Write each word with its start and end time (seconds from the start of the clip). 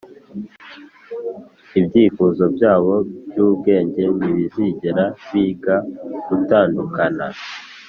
ibyifuzo 1.79 2.43
byabo 2.55 2.95
byubwenge 3.27 4.03
ntibizigera 4.17 5.05
biga 5.29 5.75
gutandukana; 6.27 7.25